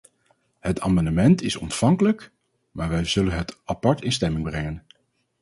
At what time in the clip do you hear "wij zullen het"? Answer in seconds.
2.89-3.57